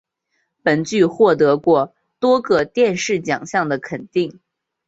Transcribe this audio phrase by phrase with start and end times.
[0.63, 4.39] 本剧获得过多个电视奖项的肯定。